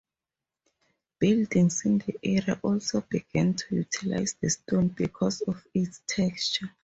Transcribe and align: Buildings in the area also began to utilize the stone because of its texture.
Buildings 1.19 1.85
in 1.85 1.99
the 1.99 2.17
area 2.23 2.59
also 2.63 3.01
began 3.01 3.53
to 3.53 3.75
utilize 3.75 4.33
the 4.33 4.49
stone 4.49 4.87
because 4.87 5.41
of 5.41 5.63
its 5.75 6.01
texture. 6.07 6.71